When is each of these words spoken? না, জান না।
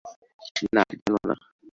না, 0.75 0.83
জান 1.05 1.17
না। 1.29 1.35